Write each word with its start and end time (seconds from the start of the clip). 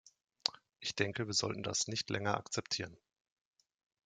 Ich 0.79 0.95
denke, 0.95 1.27
wir 1.27 1.33
sollten 1.35 1.61
das 1.61 1.87
nicht 1.87 2.09
länger 2.09 2.35
akzeptieren. 2.35 2.97